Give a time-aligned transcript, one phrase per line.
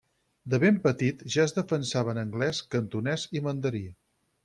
[0.53, 3.89] De ben petit, ja es defensava en anglès, cantonès, i mandarí.